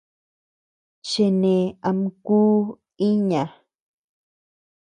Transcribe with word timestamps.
Chene 1.09 1.55
am 1.89 1.99
kuu 2.25 2.55
iña. 3.09 3.43